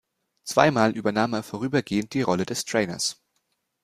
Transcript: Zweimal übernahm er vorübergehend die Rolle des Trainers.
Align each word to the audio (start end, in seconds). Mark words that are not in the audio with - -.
Zweimal 0.45 0.93
übernahm 0.97 1.33
er 1.35 1.43
vorübergehend 1.43 2.15
die 2.15 2.23
Rolle 2.23 2.47
des 2.47 2.65
Trainers. 2.65 3.21